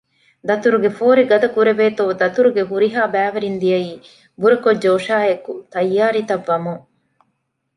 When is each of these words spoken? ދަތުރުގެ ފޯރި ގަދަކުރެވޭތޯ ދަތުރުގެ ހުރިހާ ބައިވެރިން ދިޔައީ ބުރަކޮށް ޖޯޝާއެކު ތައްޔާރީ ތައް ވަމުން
ދަތުރުގެ 0.47 0.89
ފޯރި 0.97 1.23
ގަދަކުރެވޭތޯ 1.31 2.03
ދަތުރުގެ 2.21 2.63
ހުރިހާ 2.69 3.01
ބައިވެރިން 3.13 3.57
ދިޔައީ 3.61 3.93
ބުރަކޮށް 4.39 4.81
ޖޯޝާއެކު 4.83 5.51
ތައްޔާރީ 5.73 6.21
ތައް 6.29 6.45
ވަމުން 6.49 6.83